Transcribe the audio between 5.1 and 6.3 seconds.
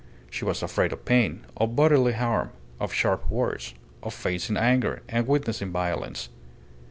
witnessing violence.